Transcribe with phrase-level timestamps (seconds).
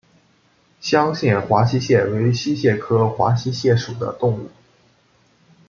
[0.81, 4.49] 绛县华溪蟹为溪蟹科华溪蟹属的动物。